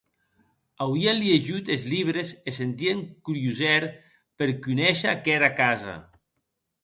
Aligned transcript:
Auien 0.85 1.17
liejut 1.23 1.67
es 1.75 1.83
libres 1.91 2.31
e 2.51 2.53
sentien 2.59 2.99
curiosèr 3.29 3.83
per 4.37 4.47
conéisher 4.69 5.11
aquera 5.13 5.49
casa. 5.61 5.95